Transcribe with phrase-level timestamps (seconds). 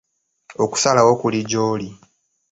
[0.63, 1.89] Okusalawo kuli gy'oli.